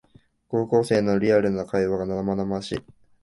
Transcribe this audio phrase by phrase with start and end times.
[0.47, 2.83] 高校生のリアルな会話が生々しい